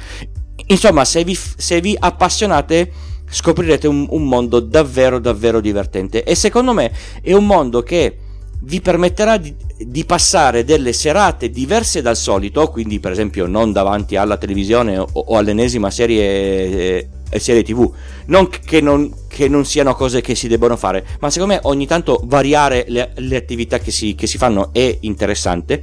Insomma, 0.68 1.04
se 1.04 1.24
vi, 1.24 1.36
se 1.36 1.80
vi 1.80 1.94
appassionate 1.98 2.90
scoprirete 3.28 3.88
un, 3.88 4.06
un 4.10 4.24
mondo 4.24 4.60
davvero 4.60 5.18
davvero 5.18 5.60
divertente 5.60 6.22
e 6.22 6.34
secondo 6.34 6.72
me 6.72 6.92
è 7.20 7.32
un 7.32 7.46
mondo 7.46 7.82
che 7.82 8.18
vi 8.60 8.80
permetterà 8.80 9.36
di, 9.36 9.54
di, 9.76 10.04
passare 10.04 10.64
delle 10.64 10.92
serate 10.92 11.50
diverse 11.50 12.00
dal 12.00 12.16
solito, 12.16 12.68
quindi 12.68 12.98
per 12.98 13.12
esempio 13.12 13.46
non 13.46 13.72
davanti 13.72 14.16
alla 14.16 14.36
televisione 14.36 14.96
o, 14.96 15.06
o 15.12 15.36
all'ennesima 15.36 15.90
serie, 15.90 17.08
eh, 17.30 17.38
serie 17.38 17.62
tv, 17.62 17.92
non 18.26 18.48
che, 18.48 18.80
non 18.80 19.12
che, 19.28 19.48
non 19.48 19.64
siano 19.64 19.94
cose 19.94 20.20
che 20.20 20.34
si 20.34 20.48
debbono 20.48 20.76
fare, 20.76 21.04
ma 21.20 21.30
secondo 21.30 21.54
me 21.54 21.60
ogni 21.64 21.86
tanto 21.86 22.20
variare 22.24 22.84
le, 22.88 23.12
le 23.16 23.36
attività 23.36 23.78
che 23.78 23.90
si, 23.90 24.14
che 24.14 24.26
si, 24.26 24.38
fanno 24.38 24.72
è 24.72 24.98
interessante. 25.00 25.82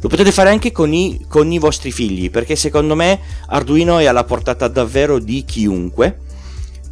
Lo 0.00 0.08
potete 0.08 0.30
fare 0.30 0.50
anche 0.50 0.70
con 0.70 0.92
i, 0.92 1.24
con 1.28 1.50
i 1.50 1.58
vostri 1.58 1.90
figli, 1.90 2.30
perché 2.30 2.54
secondo 2.54 2.94
me 2.94 3.18
Arduino 3.48 3.98
è 3.98 4.04
alla 4.06 4.24
portata 4.24 4.68
davvero 4.68 5.18
di 5.18 5.44
chiunque 5.44 6.26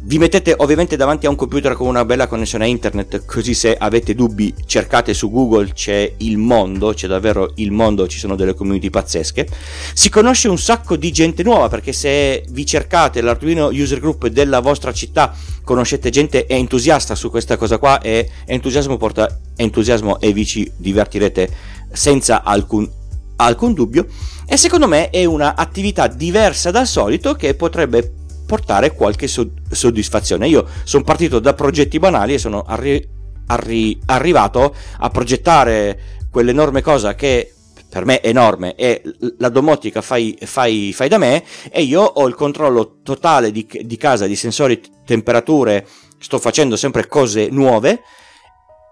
vi 0.07 0.19
mettete 0.19 0.53
ovviamente 0.59 0.95
davanti 0.95 1.25
a 1.25 1.29
un 1.29 1.35
computer 1.35 1.73
con 1.73 1.85
una 1.85 2.05
bella 2.05 2.27
connessione 2.27 2.63
a 2.63 2.67
internet, 2.67 3.25
così 3.25 3.53
se 3.53 3.75
avete 3.75 4.15
dubbi 4.15 4.53
cercate 4.65 5.13
su 5.13 5.29
Google, 5.29 5.73
c'è 5.73 6.13
il 6.19 6.37
mondo, 6.37 6.93
c'è 6.93 7.07
davvero 7.07 7.51
il 7.55 7.73
mondo, 7.73 8.07
ci 8.07 8.17
sono 8.17 8.37
delle 8.37 8.53
community 8.53 8.89
pazzesche. 8.89 9.45
Si 9.93 10.09
conosce 10.09 10.47
un 10.47 10.57
sacco 10.57 10.95
di 10.95 11.11
gente 11.11 11.43
nuova 11.43 11.67
perché 11.67 11.91
se 11.91 12.45
vi 12.51 12.65
cercate 12.65 13.19
l'Arduino 13.19 13.67
User 13.67 13.99
Group 13.99 14.27
della 14.27 14.61
vostra 14.61 14.93
città, 14.93 15.35
conoscete 15.61 16.09
gente 16.09 16.47
entusiasta 16.47 17.13
su 17.13 17.29
questa 17.29 17.57
cosa 17.57 17.77
qua 17.77 17.99
e 17.99 18.29
entusiasmo 18.45 18.95
porta 18.95 19.39
entusiasmo 19.57 20.21
e 20.21 20.31
vi 20.31 20.45
ci 20.45 20.71
divertirete 20.77 21.49
senza 21.91 22.43
alcun, 22.43 22.89
alcun 23.35 23.73
dubbio. 23.73 24.07
E 24.47 24.55
secondo 24.55 24.87
me 24.87 25.09
è 25.09 25.25
un'attività 25.25 26.07
diversa 26.07 26.71
dal 26.71 26.87
solito 26.87 27.33
che 27.33 27.55
potrebbe 27.55 28.13
portare 28.47 28.93
qualche 28.93 29.27
soddisfazione. 29.27 30.47
Io 30.47 30.65
sono 30.83 31.03
partito 31.03 31.39
da 31.39 31.53
progetti 31.53 31.99
banali 31.99 32.33
e 32.33 32.37
sono 32.39 32.63
arri- 32.65 33.07
arri- 33.47 33.99
arrivato 34.05 34.73
a 34.97 35.09
progettare 35.09 35.99
quell'enorme 36.31 36.81
cosa 36.81 37.13
che 37.13 37.51
per 37.89 38.05
me 38.05 38.19
è 38.19 38.27
enorme 38.27 38.75
è 38.75 39.01
la 39.37 39.49
domotica 39.49 40.01
fai, 40.01 40.37
fai, 40.41 40.91
fai, 40.93 41.07
da 41.07 41.17
me 41.17 41.43
e 41.71 41.83
io 41.83 42.01
ho 42.01 42.27
il 42.27 42.35
controllo 42.35 42.99
totale 43.01 43.51
di, 43.51 43.67
di 43.81 43.97
casa, 43.97 44.27
di 44.27 44.35
sensori, 44.35 44.81
temperature, 45.05 45.87
sto 46.19 46.37
facendo 46.37 46.75
sempre 46.75 47.07
cose 47.07 47.47
nuove 47.49 48.01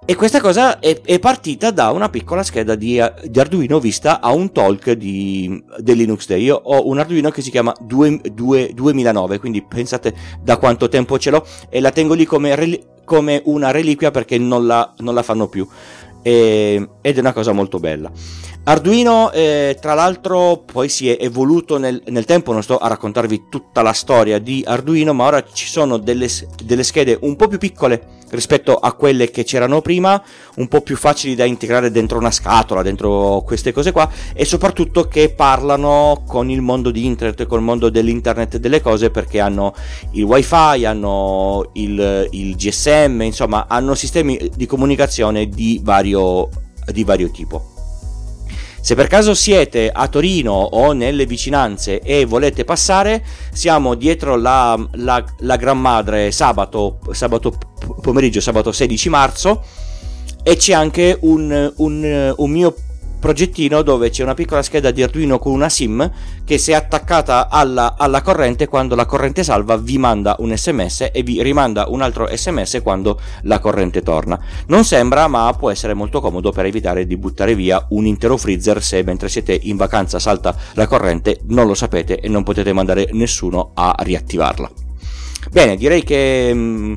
e 0.07 0.13
questa 0.15 0.39
cosa 0.39 0.77
è, 0.77 1.01
è, 1.01 1.17
partita 1.17 1.71
da 1.71 1.89
una 1.89 2.09
piccola 2.09 2.43
scheda 2.43 2.75
di, 2.75 3.01
di 3.24 3.39
Arduino 3.39 3.79
vista 3.79 4.21
a 4.21 4.31
un 4.33 4.51
talk 4.51 4.91
di, 4.91 5.63
del 5.79 5.97
Linux 5.97 6.27
Day. 6.27 6.43
Io 6.43 6.62
ho 6.63 6.88
un 6.88 7.00
Arduino 7.00 7.31
che 7.31 7.41
si 7.41 7.50
chiama 7.50 7.74
2, 7.79 8.21
2, 8.31 8.71
2009, 8.75 9.39
quindi 9.39 9.63
pensate 9.63 10.13
da 10.43 10.57
quanto 10.57 10.89
tempo 10.89 11.17
ce 11.17 11.31
l'ho 11.31 11.43
e 11.69 11.79
la 11.79 11.89
tengo 11.89 12.13
lì 12.13 12.25
come, 12.25 12.55
come 13.03 13.41
una 13.45 13.71
reliquia 13.71 14.12
perché 14.12 14.38
non 14.38 14.67
la, 14.67 14.93
non 15.00 15.15
la 15.15 15.24
fanno 15.24 15.47
più. 15.47 15.67
E, 16.21 16.89
ed 17.01 17.17
è 17.17 17.19
una 17.19 17.33
cosa 17.33 17.51
molto 17.51 17.79
bella. 17.79 18.12
Arduino, 18.67 19.31
eh, 19.31 19.77
tra 19.79 19.93
l'altro, 19.93 20.63
poi 20.65 20.89
si 20.89 21.07
è 21.07 21.24
evoluto 21.24 21.77
nel, 21.77 22.01
nel, 22.07 22.25
tempo. 22.25 22.51
Non 22.51 22.63
sto 22.63 22.79
a 22.79 22.88
raccontarvi 22.88 23.43
tutta 23.48 23.84
la 23.84 23.93
storia 23.93 24.39
di 24.39 24.63
Arduino, 24.65 25.13
ma 25.13 25.25
ora 25.25 25.43
ci 25.43 25.67
sono 25.67 25.98
delle, 25.98 26.27
delle 26.63 26.84
schede 26.84 27.15
un 27.22 27.36
po' 27.36 27.48
più 27.48 27.60
piccole 27.60 28.24
rispetto 28.29 28.75
a 28.75 28.93
quelle 28.93 29.29
che 29.29 29.43
c'erano 29.43 29.81
prima, 29.81 30.19
un 30.55 30.67
po' 30.67 30.81
più 30.81 30.98
facili 30.98 31.36
da 31.36 31.45
integrare 31.45 31.91
dentro 31.91 32.17
una 32.17 32.31
scatola, 32.31 32.81
dentro 32.81 33.43
queste 33.45 33.72
cose 33.72 33.91
qua, 33.91 34.10
e 34.34 34.45
soprattutto 34.45 35.07
che 35.07 35.29
parlano 35.29 36.24
con 36.25 36.50
il 36.50 36.62
mondo 36.62 36.89
di 36.89 37.05
internet, 37.05 37.45
con 37.45 37.60
il 37.60 37.65
mondo 37.65 37.91
dell'internet 37.91 38.57
delle 38.57 38.81
cose, 38.81 39.12
perché 39.12 39.39
hanno 39.39 39.75
il 40.13 40.24
wifi, 40.24 40.86
hanno 40.86 41.69
il, 41.74 42.27
il 42.31 42.55
GSM, 42.55 43.22
insomma, 43.22 43.67
hanno 43.69 43.93
sistemi 43.93 44.50
di 44.55 44.65
comunicazione 44.65 45.48
di 45.48 45.79
vario, 45.84 46.50
di 46.91 47.03
vario 47.03 47.29
tipo. 47.29 47.74
Se 48.86 48.94
per 48.94 49.08
caso 49.08 49.34
siete 49.34 49.89
a 49.92 50.08
Torino 50.10 50.51
o 50.51 50.92
nelle 50.92 51.25
vicinanze 51.25 52.01
e 52.01 52.24
volete 52.24 52.65
passare, 52.65 53.25
siamo 53.51 53.96
dietro 53.96 54.36
la, 54.36 54.80
la, 54.98 55.25
la 55.39 55.56
Gran 55.56 55.82
Madre 55.82 56.30
sabato, 56.30 57.00
sabato 57.10 57.58
pomeriggio, 58.00 58.42
sabato 58.42 58.72
16 58.72 59.10
marzo, 59.10 59.63
e 60.44 60.56
c'è 60.58 60.74
anche 60.74 61.18
un, 61.22 61.74
un, 61.77 62.34
un 62.38 62.51
mio 62.51 62.75
progettino 63.19 63.81
dove 63.81 64.10
c'è 64.10 64.24
una 64.24 64.34
piccola 64.34 64.62
scheda 64.62 64.91
di 64.91 65.01
Arduino 65.01 65.39
con 65.39 65.53
una 65.53 65.69
SIM 65.69 66.12
che 66.43 66.57
se 66.57 66.74
attaccata 66.74 67.50
alla, 67.50 67.95
alla, 67.98 68.22
corrente 68.22 68.67
quando 68.67 68.95
la 68.95 69.05
corrente 69.05 69.43
salva 69.43 69.77
vi 69.77 69.98
manda 69.98 70.36
un 70.39 70.55
sms 70.55 71.10
e 71.12 71.24
vi 71.24 71.41
rimanda 71.41 71.86
un 71.88 72.01
altro 72.01 72.27
sms 72.31 72.79
quando 72.84 73.19
la 73.43 73.60
corrente 73.60 74.01
torna. 74.01 74.39
Non 74.67 74.84
sembra 74.86 75.27
ma 75.27 75.53
può 75.57 75.72
essere 75.72 75.93
molto 75.93 76.22
comodo 76.22 76.51
per 76.51 76.65
evitare 76.65 77.05
di 77.05 77.17
buttare 77.17 77.55
via 77.55 77.86
un 77.89 78.05
intero 78.05 78.38
freezer 78.38 78.81
se 78.81 79.03
mentre 79.03 79.29
siete 79.29 79.57
in 79.63 79.75
vacanza 79.75 80.19
salta 80.19 80.55
la 80.74 80.88
corrente 80.88 81.39
non 81.48 81.67
lo 81.67 81.74
sapete 81.74 82.19
e 82.19 82.27
non 82.27 82.43
potete 82.43 82.74
mandare 82.74 83.10
nessuno 83.12 83.72
a 83.74 83.95
riattivarla. 83.98 84.69
Bene 85.51 85.75
direi 85.75 86.03
che 86.03 86.53
mh, 86.53 86.57
mm, 86.57 86.93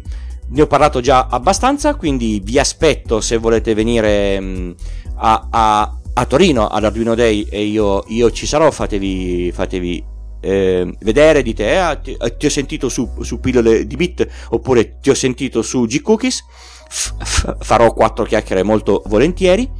ne 0.48 0.62
ho 0.62 0.66
parlato 0.66 1.00
già 1.00 1.26
abbastanza 1.30 1.94
quindi 1.94 2.40
vi 2.42 2.58
aspetto 2.58 3.20
se 3.20 3.36
volete 3.36 3.74
venire 3.74 4.40
mh, 4.40 4.46
mm, 4.46 4.70
a, 5.16 5.48
a 5.50 5.97
a 6.18 6.24
Torino 6.24 6.66
all'Arduino 6.66 7.14
Day 7.14 7.46
e 7.48 7.62
io, 7.62 8.02
io 8.08 8.32
ci 8.32 8.44
sarò, 8.44 8.72
fatevi, 8.72 9.52
fatevi 9.52 10.04
eh, 10.40 10.92
vedere, 10.98 11.42
dite 11.42 11.78
ah, 11.78 11.94
ti, 11.94 12.16
eh, 12.18 12.36
ti, 12.36 12.46
ho 12.46 12.50
sentito 12.50 12.88
su, 12.88 13.08
su, 13.20 13.38
pillole 13.38 13.86
di 13.86 13.94
bit 13.94 14.26
oppure 14.50 14.98
ti 14.98 15.10
ho 15.10 15.14
sentito 15.14 15.62
su 15.62 15.86
G-Cookies, 15.86 16.44
f- 16.88 17.14
f- 17.22 17.56
farò 17.60 17.92
quattro 17.92 18.24
chiacchiere 18.24 18.64
molto 18.64 19.04
volentieri. 19.06 19.70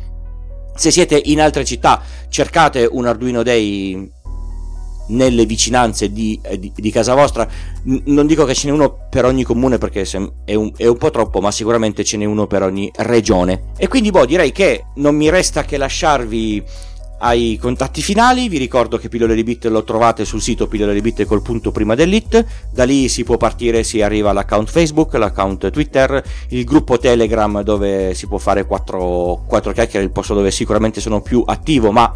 Se 0.77 0.93
siete 0.93 1.21
in 1.25 1.41
altre 1.41 1.65
città, 1.65 2.01
cercate 2.29 2.89
un 2.89 3.07
Arduino 3.07 3.43
Day 3.43 4.09
nelle 5.09 5.47
vicinanze 5.47 6.13
di, 6.13 6.39
eh, 6.43 6.59
di, 6.59 6.73
di 6.75 6.91
casa 6.91 7.15
vostra. 7.15 7.49
Non 7.83 8.27
dico 8.27 8.45
che 8.45 8.55
ce 8.55 8.67
n'è 8.67 8.73
uno 8.73 9.07
per 9.09 9.25
ogni 9.25 9.45
comune 9.45 9.79
perché 9.79 10.03
è 10.03 10.17
un, 10.55 10.73
è 10.77 10.87
un, 10.87 10.97
po' 10.97 11.11
troppo, 11.11 11.41
ma 11.41 11.51
sicuramente 11.51 12.05
ce 12.05 12.17
n'è 12.17 12.25
uno 12.25 12.47
per 12.47 12.63
ogni 12.63 12.91
regione. 12.97 13.71
E 13.77 13.89
quindi, 13.89 14.11
boh, 14.11 14.27
direi 14.27 14.53
che 14.53 14.87
non 14.97 15.15
mi 15.15 15.31
resta 15.31 15.65
che 15.65 15.77
lasciarvi 15.77 16.65
ai 17.19 17.57
contatti 17.61 18.03
finali. 18.03 18.49
Vi 18.49 18.59
ricordo 18.59 18.99
che 18.99 19.09
Pillole 19.09 19.35
di 19.35 19.43
Bit 19.43 19.67
lo 19.67 19.85
trovate 19.85 20.25
sul 20.25 20.41
sito 20.41 20.67
pillole 20.67 20.95
di 20.95 21.01
Bit 21.01 21.25
col 21.25 21.43
punto 21.43 21.71
prima 21.71 21.95
dell'it. 21.95 22.45
Da 22.71 22.85
lì 22.85 23.09
si 23.09 23.25
può 23.25 23.37
partire, 23.37 23.83
si 23.85 24.03
arriva 24.03 24.31
all'account 24.31 24.69
Facebook, 24.69 25.15
l'account 25.15 25.71
Twitter, 25.71 26.23
il 26.49 26.65
gruppo 26.65 26.99
Telegram 26.99 27.63
dove 27.63 28.15
si 28.15 28.27
può 28.27 28.39
fare 28.39 28.67
4, 28.67 29.45
4 29.47 29.73
chiacchiere, 29.73 30.05
il 30.05 30.13
posto 30.13 30.35
dove 30.35 30.51
sicuramente 30.51 31.01
sono 31.01 31.21
più 31.21 31.43
attivo, 31.47 31.91
ma 31.91 32.13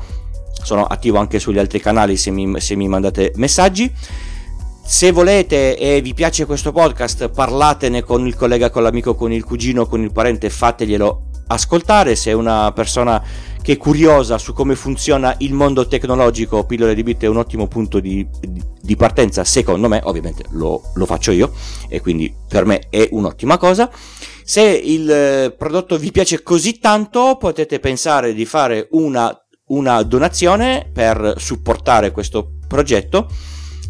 sono 0.63 0.85
attivo 0.85 1.19
anche 1.19 1.39
sugli 1.39 1.59
altri 1.59 1.81
canali 1.81 2.17
se 2.17 2.31
mi, 2.31 2.61
se 2.61 2.75
mi 2.75 2.89
mandate 2.89 3.33
messaggi. 3.37 3.93
Se 4.85 5.13
volete 5.13 5.79
e 5.79 6.01
vi 6.01 6.13
piace 6.13 6.45
questo 6.45 6.73
podcast, 6.73 7.29
parlatene 7.29 8.03
con 8.03 8.27
il 8.27 8.35
collega, 8.35 8.71
con 8.71 8.83
l'amico, 8.83 9.15
con 9.15 9.33
il 9.33 9.45
cugino, 9.45 9.87
con 9.87 10.03
il 10.03 10.13
parente, 10.13 10.51
fateglielo 10.51 11.31
ascoltare. 11.47 12.17
Se 12.17 12.31
è 12.31 12.35
una 12.35 12.73
persona 12.73 13.23
che 13.63 13.75
è 13.75 13.77
curiosa 13.77 14.39
su 14.39 14.53
come 14.53 14.75
funziona 14.75 15.35
il 15.39 15.55
mondo 15.55 15.87
tecnologico, 15.87 16.65
Pillole 16.67 16.95
di 16.95 17.05
Bit 17.05 17.23
è 17.23 17.29
un 17.29 17.37
ottimo 17.37 17.69
punto 17.69 18.01
di, 18.01 18.27
di 18.81 18.97
partenza, 18.97 19.45
secondo 19.45 19.89
me, 19.89 20.01
ovviamente 20.03 20.45
lo, 20.51 20.83
lo, 20.95 21.07
faccio 21.07 21.31
io 21.31 21.53
e 21.89 22.01
quindi 22.01 22.35
per 22.49 22.67
me 22.67 22.89
è 22.91 23.09
un'ottima 23.13 23.57
cosa. 23.59 23.89
Se 24.45 24.63
il 24.63 25.09
eh, 25.09 25.55
prodotto 25.57 25.97
vi 25.97 26.11
piace 26.11 26.43
così 26.43 26.81
tanto, 26.81 27.37
potete 27.39 27.79
pensare 27.79 28.35
di 28.35 28.45
fare 28.45 28.89
una, 28.91 29.42
una 29.73 30.03
donazione 30.03 30.89
per 30.93 31.35
supportare 31.37 32.11
questo 32.11 32.53
progetto. 32.67 33.29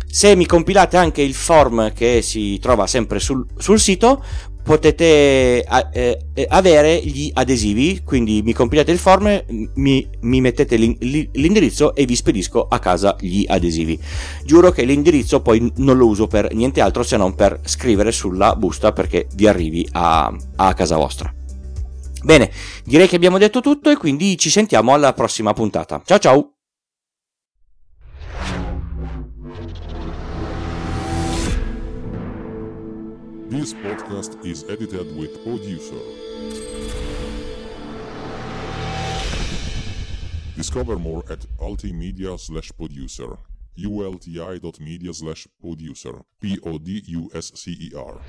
Se 0.06 0.36
mi 0.36 0.46
compilate 0.46 0.96
anche 0.96 1.22
il 1.22 1.34
form 1.34 1.92
che 1.92 2.20
si 2.22 2.58
trova 2.58 2.86
sempre 2.86 3.18
sul, 3.18 3.46
sul 3.56 3.80
sito, 3.80 4.22
potete 4.62 5.64
eh, 5.64 6.18
eh, 6.34 6.46
avere 6.48 7.00
gli 7.02 7.30
adesivi, 7.32 8.02
quindi 8.04 8.42
mi 8.42 8.52
compilate 8.52 8.92
il 8.92 8.98
form, 8.98 9.42
mi, 9.74 10.08
mi 10.20 10.40
mettete 10.40 10.76
l'indirizzo 10.76 11.94
e 11.94 12.04
vi 12.04 12.14
spedisco 12.14 12.66
a 12.68 12.78
casa 12.78 13.16
gli 13.18 13.44
adesivi. 13.48 13.98
Giuro 14.44 14.70
che 14.70 14.84
l'indirizzo 14.84 15.40
poi 15.40 15.72
non 15.76 15.96
lo 15.96 16.06
uso 16.06 16.26
per 16.26 16.52
niente 16.54 16.80
altro 16.80 17.02
se 17.02 17.16
non 17.16 17.34
per 17.34 17.60
scrivere 17.64 18.12
sulla 18.12 18.54
busta 18.54 18.92
perché 18.92 19.26
vi 19.34 19.46
arrivi 19.46 19.86
a, 19.92 20.32
a 20.56 20.74
casa 20.74 20.96
vostra. 20.96 21.41
Bene, 22.22 22.50
direi 22.84 23.08
che 23.08 23.16
abbiamo 23.16 23.38
detto 23.38 23.60
tutto 23.60 23.90
e 23.90 23.96
quindi 23.96 24.38
ci 24.38 24.48
sentiamo 24.50 24.94
alla 24.94 25.12
prossima 25.12 25.52
puntata. 25.52 26.02
Ciao 26.04 26.18
ciao! 26.18 26.52
This 33.48 33.74
podcast 33.74 34.38
is 34.44 34.64
edited 34.68 35.14
with 35.16 35.42
producer. 35.42 35.98
Discover 40.56 40.98
more 40.98 41.22
at 41.28 41.44
ultimedia 41.58 42.38
slash 42.38 42.72
producer. 42.72 43.36
ulti.media 43.76 45.12
slash 45.12 45.48
producer. 45.60 46.24
P-O-D-U-S-C-E-R. 46.40 48.20